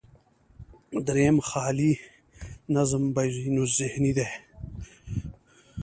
[1.05, 1.91] درېیم، خیالي
[2.73, 4.27] نظم بینالذهني دی.